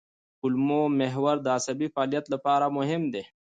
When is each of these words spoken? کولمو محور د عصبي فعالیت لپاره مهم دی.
کولمو 0.39 0.81
محور 0.99 1.35
د 1.43 1.47
عصبي 1.57 1.87
فعالیت 1.93 2.25
لپاره 2.33 2.65
مهم 2.77 3.01
دی. 3.13 3.23